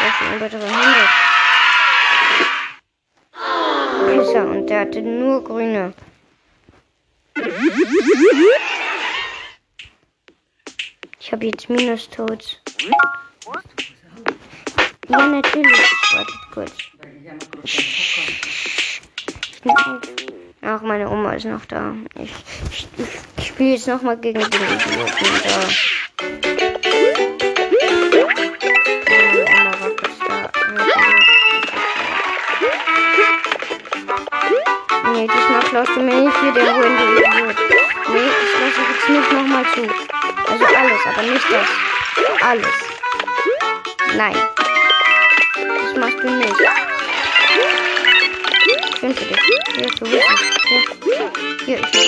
Der 0.00 0.08
ist 0.08 0.20
über 0.36 0.48
300. 0.48 0.66
Pisser 4.06 4.44
und 4.46 4.66
der 4.66 4.80
hatte 4.80 5.02
nur 5.02 5.44
grüne. 5.44 5.92
Ich 11.18 11.32
habe 11.32 11.46
jetzt 11.46 11.68
Minus-Toads. 11.68 12.60
Ja, 15.08 15.26
natürlich. 15.26 15.92
Wartet 16.12 16.34
kurz. 16.52 16.72
Ach, 20.62 20.82
meine 20.82 21.08
Oma 21.08 21.32
ist 21.32 21.46
noch 21.46 21.64
da. 21.64 21.94
Ich, 22.16 22.34
ich, 22.70 22.88
ich 23.38 23.46
spiele 23.46 23.70
jetzt 23.70 23.88
nochmal 23.88 24.18
gegen 24.18 24.40
den 24.40 24.48
Idioten 24.48 25.06
da. 25.42 25.60
Nee, 35.12 35.26
diesmal 35.26 35.62
klaust 35.62 35.96
du 35.96 36.00
mir 36.00 36.14
nicht 36.14 36.40
hier 36.40 36.52
den 36.52 36.68
Ruhen, 36.68 36.96
du 36.98 37.04
Idiot. 37.16 37.56
Nee, 38.12 38.28
ich 38.44 38.60
lasse 38.60 38.80
jetzt 38.92 39.08
nicht 39.08 39.32
nochmal 39.32 39.64
zu. 39.74 39.82
Also 40.50 40.64
alles, 40.66 41.06
aber 41.06 41.22
nicht 41.22 41.46
das. 41.50 41.68
Alles. 42.46 42.66
Nein. 44.14 44.36
Das 45.54 45.96
machst 45.96 46.18
du 46.22 46.30
nicht. 46.30 46.89
Schön 49.00 49.14
für 49.14 49.24
dich. 49.24 49.38
Hier, 49.76 49.88
du 49.98 50.10
willst 50.10 50.28
es. 50.28 50.44
Hier, 51.04 51.30
hier 51.64 51.78
ich 51.80 51.90
bin. 51.90 52.02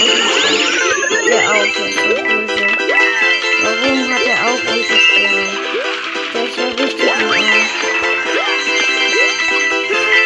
Der 1.26 1.40
auch, 1.48 1.54
der 1.54 1.86
ist 1.88 1.96
so 1.96 2.02
böse. 2.04 2.66
Warum 3.62 3.98
hat 4.12 4.26
er 4.26 4.36
auch 4.44 4.60
Untersterne? 4.60 5.44
Der 6.34 6.42
ist 6.44 6.56
ja 6.58 6.64
richtig. 6.66 7.08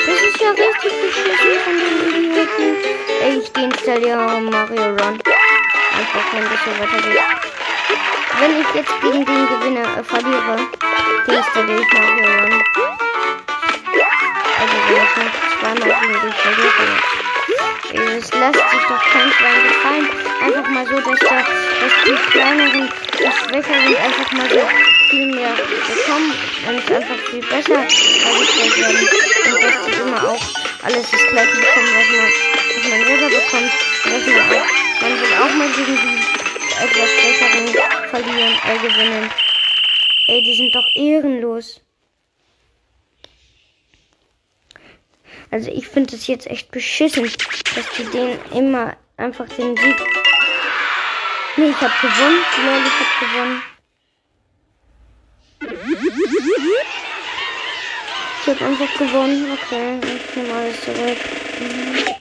Das 0.07 0.21
ist 0.23 0.41
ja 0.41 0.51
richtig 0.51 0.93
beschissen 1.03 1.55
von 1.63 1.75
den 1.79 2.25
Idioten. 2.25 2.69
Ey, 3.23 3.39
ich 3.39 3.49
deinstalliere 3.53 4.41
Mario 4.41 4.87
Run. 4.87 4.99
Einfach, 4.99 6.27
wenn 6.33 6.43
das 6.43 6.61
so 6.65 6.71
weitergeht. 6.81 7.23
Wenn 8.41 8.61
ich 8.61 8.71
jetzt 8.75 8.95
gegen 9.03 9.25
den 9.25 9.47
Gewinner 9.47 9.87
äh, 9.99 10.03
verliere, 10.03 10.57
deinstalliere 11.29 11.81
ich 11.81 11.93
Mario 11.93 12.27
Run. 12.27 12.63
Also 14.59 14.75
wenn 14.89 14.97
ich 14.97 15.17
nicht 15.17 15.46
zweimal 15.61 16.01
gegen 16.01 16.13
den 16.13 16.33
verliere. 16.33 17.17
Es 17.89 18.31
lässt 18.33 18.71
sich 18.71 18.83
doch 18.89 19.05
kein 19.13 19.31
Schwein 19.33 19.63
gefallen. 19.69 20.09
Einfach 20.43 20.69
mal 20.71 20.87
so, 20.87 21.01
dass, 21.01 21.21
der, 21.21 21.45
dass 21.45 21.95
die 22.05 22.31
kleineren, 22.31 22.91
die 23.13 23.49
schwächeren 23.49 23.97
einfach 23.97 24.33
mal 24.33 24.51
so 24.51 24.69
viel 25.09 25.27
mehr 25.27 25.55
bekommen 25.55 26.35
und 26.69 26.93
einfach 26.93 27.19
viel 27.31 27.41
besser 27.41 27.75
dargestellt 27.75 28.77
werden. 28.77 29.09
Und 29.47 29.63
dass 29.63 29.87
die 29.87 30.03
immer 30.03 30.29
auch 30.29 30.43
alles 30.83 31.11
das 31.11 31.27
gleiche 31.29 31.57
bekommen, 31.57 31.91
was 31.95 32.09
man, 32.11 32.29
was 32.75 32.91
man 32.91 33.05
selber 33.07 33.29
bekommt. 33.29 33.73
Und 34.05 34.13
dass 34.13 34.27
man 34.27 34.41
auch, 34.51 34.67
man 35.01 35.21
will 35.21 35.35
auch 35.41 35.55
mal 35.55 35.69
gegen 35.69 35.97
die 35.97 36.37
etwas 36.83 37.11
schwächeren 37.11 37.67
verlieren, 38.11 38.55
äh, 38.67 38.79
gewinnen. 38.79 39.31
Ey, 40.29 40.43
die 40.43 40.57
sind 40.57 40.75
doch 40.75 40.87
ehrenlos. 40.95 41.86
Also 45.51 45.71
ich 45.71 45.87
finde 45.89 46.17
es 46.17 46.27
jetzt 46.27 46.47
echt 46.47 46.71
beschissen, 46.71 47.23
dass 47.25 47.91
die 47.97 48.05
den 48.05 48.39
immer 48.53 48.97
einfach 49.17 49.49
den 49.49 49.77
Sieg. 49.77 49.97
Nee, 51.57 51.71
ich 51.71 51.81
hab 51.81 52.01
gewonnen. 52.01 52.45
Lol, 52.65 52.83
ich 52.85 53.01
hab 53.01 53.21
gewonnen. 53.21 53.63
Ich 58.43 58.49
hab 58.49 58.63
einfach 58.63 58.99
gewonnen. 58.99 59.53
Okay, 59.53 60.01
ich 60.03 60.37
nehme 60.37 60.55
alles 60.55 60.81
zurück. 60.83 61.19
Mhm. 61.61 62.17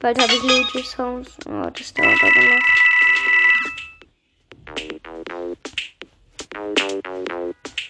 Bald 0.00 0.20
habe 0.20 0.32
ich 0.32 0.42
Luigi's 0.42 0.98
Haus. 0.98 1.26
Oh, 1.46 1.70
das 1.70 1.94
dauert 1.94 2.22
aber 2.22 2.42
noch. 2.42 2.60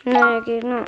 Neue 0.05 0.43
Gegner. 0.43 0.85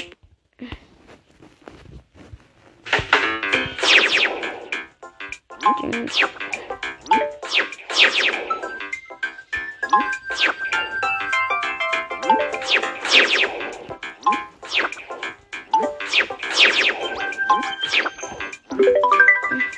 Mm-hmm. 19.50 19.77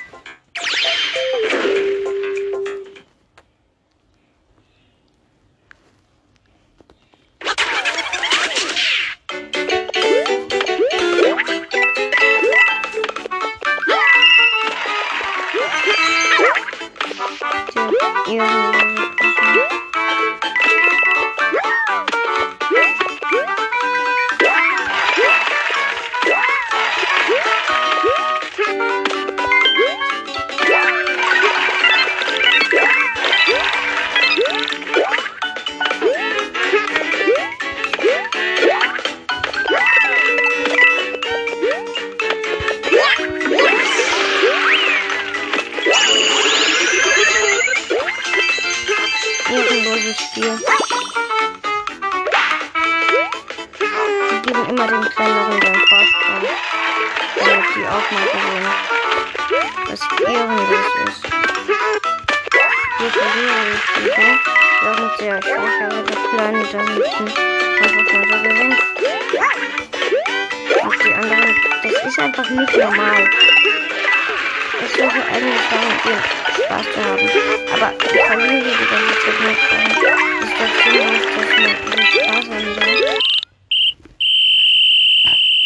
Eigentlich 75.61 75.69
darum 75.69 75.93
gehen, 76.03 76.21
Spaß 76.65 76.87
haben. 76.97 77.25
Aber 77.73 77.89
die 77.99 78.19
Familie, 78.27 78.61
die 78.61 78.87
Zeit 78.87 79.37
mit 79.41 79.57
äh, 79.57 80.15
ist 80.43 80.55
doch 80.59 80.73
sinnlos, 80.83 81.25
dass 81.35 81.49
man 81.59 82.05
Spaß 82.05 82.45
haben 82.49 82.69
soll. 82.75 82.95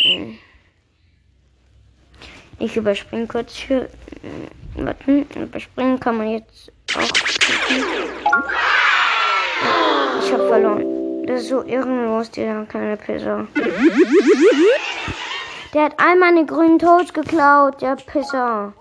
Hm. 0.03 0.37
Ich 2.59 2.77
überspringe 2.77 3.27
kurz 3.27 3.53
hier. 3.55 3.89
Hm, 4.21 4.85
Warten, 4.85 5.25
überspringen 5.35 5.99
kann 5.99 6.17
man 6.17 6.31
jetzt 6.31 6.71
auch. 6.95 7.09
Ich 10.21 10.33
hab 10.33 10.47
verloren. 10.47 11.25
Das 11.27 11.41
ist 11.41 11.49
so 11.49 11.63
ehrenlos, 11.63 12.29
dieser 12.29 12.65
kleine 12.65 12.97
Pisser. 12.97 13.47
Der 15.73 15.83
hat 15.85 15.93
all 15.97 16.17
meine 16.17 16.45
grünen 16.45 16.77
Toads 16.77 17.13
geklaut, 17.13 17.81
der 17.81 17.95
Pisser. 17.95 18.73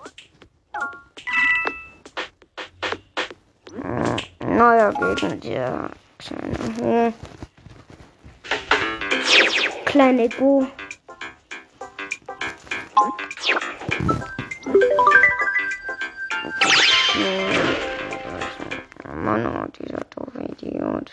Neuer 4.57 4.93
Gegner, 4.93 5.35
der 5.37 5.91
kleine 6.19 6.57
Hu. 6.81 7.13
Kleine 9.85 10.29
Gu. 10.29 10.67
Mann, 19.13 19.47
oh, 19.47 19.67
dieser 19.77 20.01
doofe 20.15 20.43
Idiot. 20.43 21.11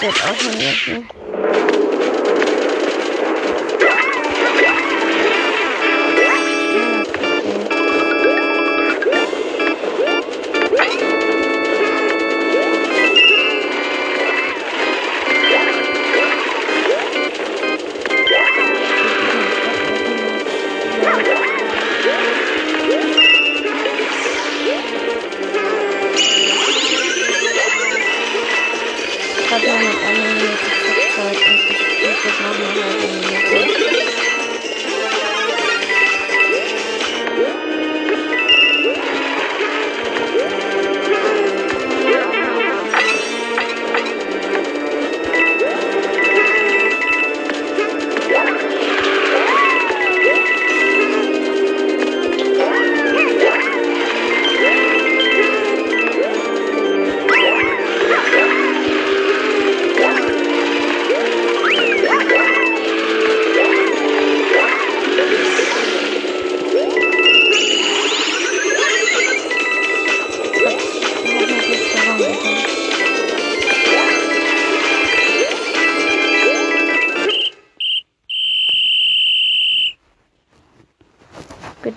Wird 0.00 0.24
auch 0.24 0.36
schon 0.36 1.21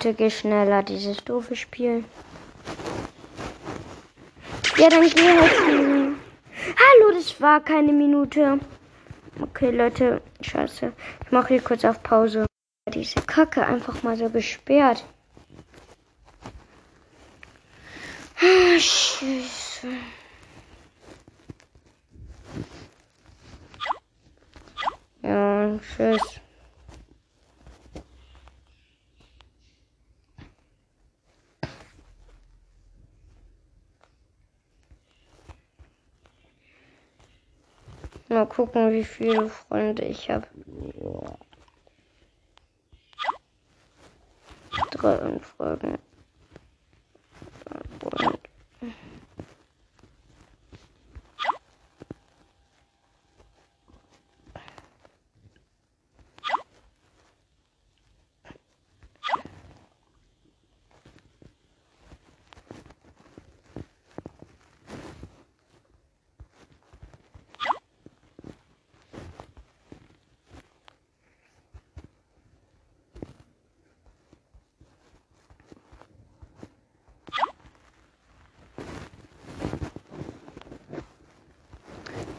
Bitte 0.06 0.18
geh 0.18 0.30
schneller, 0.30 0.84
dieses 0.84 1.16
doofe 1.24 1.56
Spiel. 1.56 2.04
Ja, 4.76 4.88
dann 4.88 5.00
geh 5.00 5.20
halt. 5.20 5.52
Hallo, 6.78 7.12
das 7.12 7.40
war 7.40 7.58
keine 7.58 7.92
Minute. 7.92 8.60
Okay, 9.40 9.72
Leute, 9.72 10.22
scheiße. 10.42 10.92
Ich 11.24 11.32
mache 11.32 11.48
hier 11.54 11.60
kurz 11.60 11.84
auf 11.84 12.04
Pause. 12.04 12.46
Diese 12.94 13.20
Kacke 13.20 13.66
einfach 13.66 14.04
mal 14.04 14.16
so 14.16 14.30
gesperrt. 14.30 15.04
Ah, 18.40 18.78
scheiße. 18.78 19.88
Ja, 25.22 25.80
tschüss. 25.80 26.40
Mal 38.28 38.46
gucken, 38.46 38.92
wie 38.92 39.04
viele 39.04 39.48
Freunde 39.48 40.04
ich 40.04 40.28
habe. 40.28 40.46
Drei 44.90 45.18
Anfragen. 45.20 45.98
Und 48.02 48.46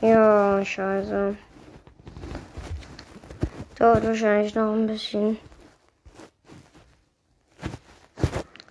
Ja, 0.01 0.63
scheiße. 0.77 1.35
Dauert 3.79 4.05
wahrscheinlich 4.05 4.53
noch 4.53 4.73
ein 4.73 4.85
bisschen. 4.85 5.37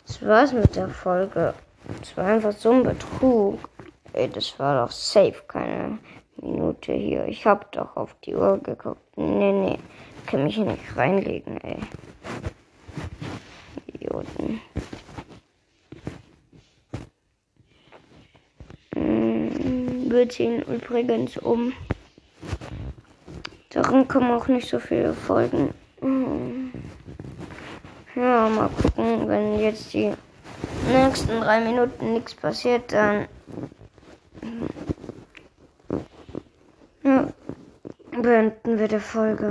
Das 0.07 0.23
war's 0.23 0.53
mit 0.53 0.77
der 0.77 0.89
Folge. 0.89 1.53
Es 2.01 2.17
war 2.17 2.27
einfach 2.27 2.53
so 2.53 2.71
ein 2.71 2.85
Betrug. 2.85 3.59
Ey, 4.13 4.31
das 4.31 4.57
war 4.61 4.87
doch 4.87 4.93
safe 4.93 5.43
keine 5.49 5.99
Minute 6.37 6.93
hier. 6.93 7.27
Ich 7.27 7.45
hab 7.45 7.73
doch 7.73 7.97
auf 7.97 8.15
die 8.25 8.37
Uhr 8.37 8.59
geguckt. 8.59 9.03
Nee, 9.17 9.53
nee. 9.53 9.79
Kann 10.27 10.45
mich 10.45 10.55
hier 10.55 10.65
nicht 10.65 10.97
reinlegen, 10.97 11.61
ey. 11.61 11.79
Idioten. 13.89 14.61
Mm, 18.95 20.09
Wir 20.09 20.29
ziehen 20.29 20.63
übrigens 20.63 21.37
um. 21.39 21.73
Darin 23.77 24.09
kommen 24.09 24.31
auch 24.31 24.49
nicht 24.49 24.71
so 24.71 24.79
viele 24.79 25.13
Folgen. 25.13 25.75
Mm. 26.01 26.69
Ja, 28.15 28.49
mal 28.49 28.71
gucken, 28.71 29.29
wenn 29.29 29.59
jetzt 29.61 29.93
die 29.93 30.15
nächsten 30.91 31.43
drei 31.43 31.61
Minuten 31.61 32.15
nichts 32.15 32.35
passiert, 32.35 32.91
dann 32.91 33.29
ja, 37.03 37.29
beenden 38.13 38.79
wir 38.79 38.89
die 38.89 38.99
Folge. 38.99 39.47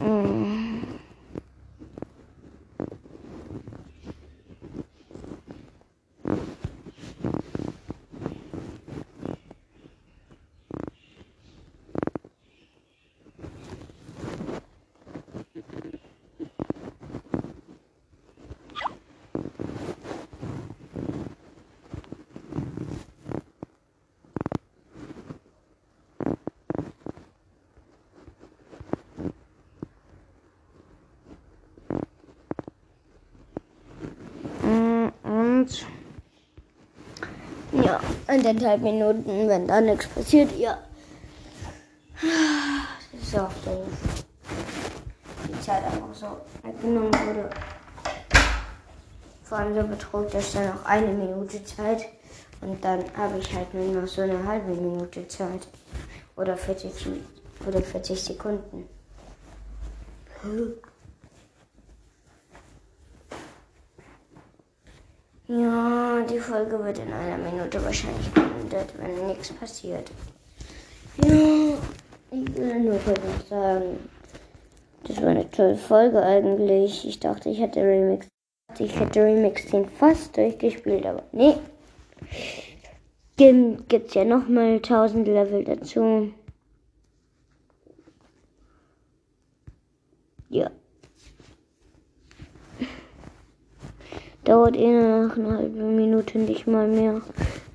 Mm. 0.00 0.86
Mm, 34.66 35.12
Und 35.22 35.86
ja, 37.72 38.00
eineinhalb 38.36 38.82
Minuten, 38.82 39.48
wenn 39.48 39.66
da 39.66 39.80
nichts 39.80 40.06
passiert, 40.08 40.56
ja. 40.58 40.78
Das 42.20 43.22
ist 43.22 43.38
auch 43.38 43.52
doof. 43.64 43.86
Die 45.48 45.60
Zeit 45.60 45.84
einfach 45.84 46.14
so 46.14 46.26
weggenommen 46.62 47.12
wurde. 47.12 47.50
Vor 49.44 49.58
allem 49.58 49.74
so 49.74 49.86
Betrug, 49.86 50.30
dass 50.30 50.52
da 50.52 50.60
noch 50.66 50.84
eine 50.84 51.12
Minute 51.12 51.62
Zeit 51.64 52.06
und 52.60 52.84
dann 52.84 53.04
habe 53.16 53.38
ich 53.38 53.54
halt 53.54 53.72
nur 53.74 54.00
noch 54.02 54.08
so 54.08 54.22
eine 54.22 54.42
halbe 54.44 54.72
Minute 54.72 55.26
Zeit. 55.28 55.68
Oder 56.36 56.56
40, 56.56 57.06
Mi- 57.06 57.66
oder 57.66 57.80
40 57.80 58.22
Sekunden. 58.22 58.88
Ja, 65.48 66.22
die 66.28 66.40
Folge 66.40 66.82
wird 66.84 66.98
in 66.98 67.12
einer 67.12 67.38
Minute 67.38 67.84
wahrscheinlich 67.84 68.28
beendet, 68.32 68.92
wenn 68.98 69.28
nichts 69.28 69.52
passiert. 69.52 70.10
Ja, 71.24 71.78
ich 72.32 72.56
will 72.56 72.80
nur 72.80 72.98
kurz 72.98 73.48
sagen, 73.48 74.00
das 75.04 75.22
war 75.22 75.28
eine 75.28 75.48
tolle 75.48 75.76
Folge 75.76 76.20
eigentlich. 76.20 77.06
Ich 77.06 77.20
dachte, 77.20 77.48
ich 77.48 77.60
hätte 77.60 77.80
Remix, 77.80 78.26
ich 78.76 78.98
hätte 78.98 79.22
Remix 79.22 79.68
10 79.68 79.88
fast 79.88 80.36
durchgespielt, 80.36 81.06
aber 81.06 81.22
nee. 81.30 81.54
Gibt 83.36 83.88
gibt's 83.88 84.14
ja 84.14 84.24
nochmal 84.24 84.76
1000 84.76 85.28
Level 85.28 85.62
dazu. 85.62 86.32
Ja. 90.48 90.70
Dauert 94.46 94.76
eh 94.76 94.92
nur 94.92 95.26
noch 95.26 95.36
eine 95.36 95.58
halbe 95.58 95.82
Minute, 95.82 96.38
nicht 96.38 96.68
mal 96.68 96.86
mehr. 96.86 97.20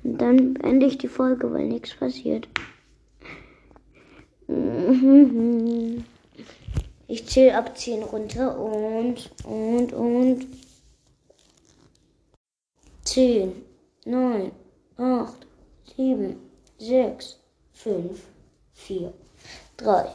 Und 0.02 0.18
dann 0.18 0.54
beende 0.54 0.86
ich 0.86 0.96
die 0.96 1.08
Folge, 1.08 1.52
weil 1.52 1.66
nichts 1.66 1.94
passiert. 1.94 2.48
Ich 7.08 7.28
zähle 7.28 7.58
ab 7.58 7.76
10 7.76 8.02
runter 8.04 8.58
und, 8.58 9.30
und, 9.44 9.92
und. 9.92 10.46
10, 13.04 13.52
9, 14.06 14.50
8, 14.96 15.46
7, 15.94 16.36
6, 16.78 17.38
5, 17.74 18.22
4, 18.72 19.12
3, 19.76 20.06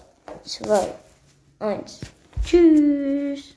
2, 0.44 0.88
1. 1.60 2.00
Tschüss. 2.44 3.56